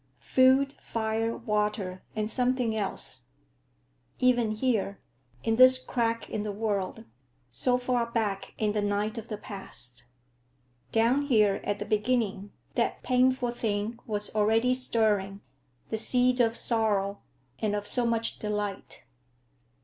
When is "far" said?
7.77-8.07